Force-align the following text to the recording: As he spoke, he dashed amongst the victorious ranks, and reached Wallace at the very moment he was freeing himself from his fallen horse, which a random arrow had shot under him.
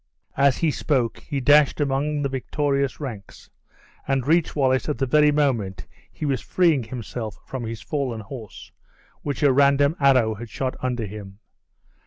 As 0.35 0.57
he 0.57 0.71
spoke, 0.71 1.19
he 1.19 1.39
dashed 1.39 1.79
amongst 1.79 2.23
the 2.23 2.29
victorious 2.29 2.99
ranks, 2.99 3.51
and 4.07 4.25
reached 4.25 4.55
Wallace 4.55 4.89
at 4.89 4.97
the 4.97 5.05
very 5.05 5.31
moment 5.31 5.85
he 6.11 6.25
was 6.25 6.41
freeing 6.41 6.81
himself 6.85 7.37
from 7.45 7.65
his 7.67 7.83
fallen 7.83 8.21
horse, 8.21 8.71
which 9.21 9.43
a 9.43 9.53
random 9.53 9.95
arrow 9.99 10.33
had 10.33 10.49
shot 10.49 10.73
under 10.81 11.05
him. 11.05 11.37